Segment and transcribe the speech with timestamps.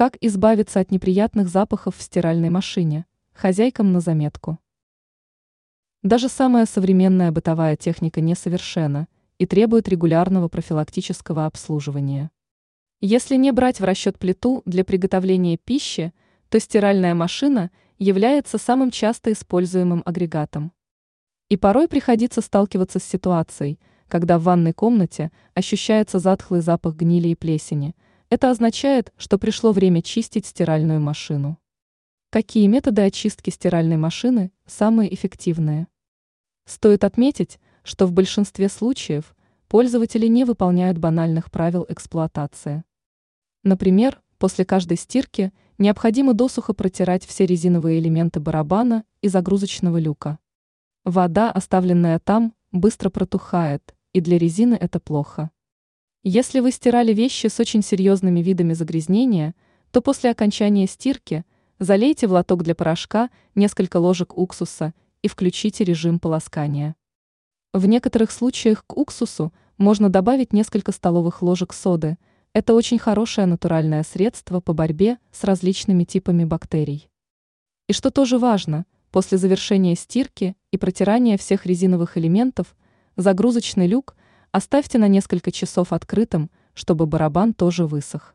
[0.00, 3.04] Как избавиться от неприятных запахов в стиральной машине?
[3.34, 4.58] Хозяйкам на заметку.
[6.02, 12.30] Даже самая современная бытовая техника несовершенна и требует регулярного профилактического обслуживания.
[13.02, 16.14] Если не брать в расчет плиту для приготовления пищи,
[16.48, 20.72] то стиральная машина является самым часто используемым агрегатом.
[21.50, 23.78] И порой приходится сталкиваться с ситуацией,
[24.08, 27.94] когда в ванной комнате ощущается затхлый запах гнили и плесени.
[28.30, 31.58] Это означает, что пришло время чистить стиральную машину.
[32.30, 35.88] Какие методы очистки стиральной машины самые эффективные?
[36.64, 39.34] Стоит отметить, что в большинстве случаев
[39.66, 42.84] пользователи не выполняют банальных правил эксплуатации.
[43.64, 50.38] Например, после каждой стирки необходимо досуха протирать все резиновые элементы барабана и загрузочного люка.
[51.02, 55.50] Вода, оставленная там, быстро протухает, и для резины это плохо.
[56.22, 59.54] Если вы стирали вещи с очень серьезными видами загрязнения,
[59.90, 61.44] то после окончания стирки
[61.78, 66.94] залейте в лоток для порошка несколько ложек уксуса и включите режим полоскания.
[67.72, 72.18] В некоторых случаях к уксусу можно добавить несколько столовых ложек соды–
[72.52, 77.08] это очень хорошее натуральное средство по борьбе с различными типами бактерий.
[77.88, 82.74] И что тоже важно, после завершения стирки и протирания всех резиновых элементов,
[83.16, 84.16] загрузочный люк
[84.52, 88.34] оставьте на несколько часов открытым, чтобы барабан тоже высох.